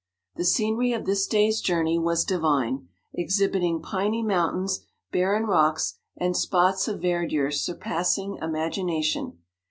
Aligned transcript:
The 0.35 0.45
scenery 0.45 0.93
of 0.93 1.05
this 1.05 1.27
clay's 1.27 1.61
journey 1.61 1.99
was 1.99 2.25
divine, 2.25 2.87
exhibiting 3.13 3.83
piny 3.83 4.23
mountains, 4.23 4.79
barren 5.11 5.43
rocks, 5.45 5.99
and 6.17 6.35
spots 6.35 6.87
of 6.87 6.99
verdure 7.01 7.53
sur 7.53 7.75
passing 7.75 8.39
imagination. 8.41 9.37